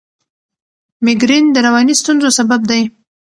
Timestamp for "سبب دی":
2.37-2.81